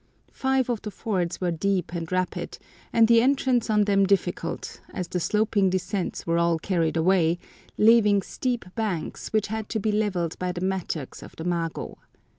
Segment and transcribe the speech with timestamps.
[0.33, 2.57] Five of the fords were deep and rapid,
[2.91, 7.37] and the entrance on them difficult, as the sloping descents were all carried away,
[7.77, 11.99] leaving steep banks, which had to be levelled by the mattocks of the mago.